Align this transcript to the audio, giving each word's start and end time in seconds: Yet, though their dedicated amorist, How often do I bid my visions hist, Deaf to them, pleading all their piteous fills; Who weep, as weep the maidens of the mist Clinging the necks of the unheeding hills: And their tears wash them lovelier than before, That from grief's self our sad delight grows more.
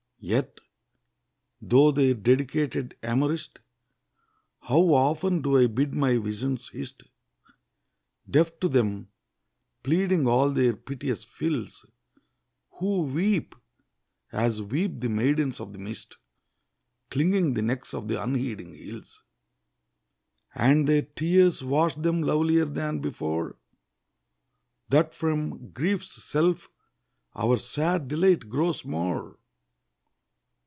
Yet, 0.23 0.59
though 1.59 1.89
their 1.91 2.13
dedicated 2.13 2.95
amorist, 3.01 3.57
How 4.59 4.77
often 4.93 5.41
do 5.41 5.57
I 5.57 5.65
bid 5.65 5.95
my 5.95 6.17
visions 6.19 6.69
hist, 6.69 7.01
Deaf 8.29 8.59
to 8.59 8.69
them, 8.69 9.07
pleading 9.81 10.27
all 10.27 10.51
their 10.51 10.75
piteous 10.75 11.23
fills; 11.23 11.87
Who 12.73 13.01
weep, 13.01 13.55
as 14.31 14.61
weep 14.61 14.99
the 14.99 15.09
maidens 15.09 15.59
of 15.59 15.73
the 15.73 15.79
mist 15.79 16.17
Clinging 17.09 17.55
the 17.55 17.63
necks 17.63 17.91
of 17.91 18.07
the 18.07 18.21
unheeding 18.21 18.75
hills: 18.75 19.23
And 20.53 20.87
their 20.87 21.01
tears 21.01 21.63
wash 21.63 21.95
them 21.95 22.21
lovelier 22.21 22.65
than 22.65 22.99
before, 22.99 23.57
That 24.89 25.15
from 25.15 25.71
grief's 25.71 26.23
self 26.23 26.69
our 27.33 27.57
sad 27.57 28.07
delight 28.07 28.49
grows 28.51 28.85
more. 28.85 29.39